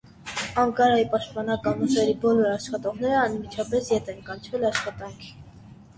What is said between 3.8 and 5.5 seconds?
ետ են կանչվել աշխատանքի։